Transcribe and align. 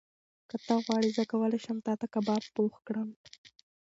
که 0.49 0.57
ته 0.65 0.75
غواړې، 0.85 1.09
زه 1.17 1.23
کولی 1.31 1.59
شم 1.65 1.77
تاته 1.85 2.07
کباب 2.13 2.43
پخ 2.55 2.73
کړم. 2.87 3.09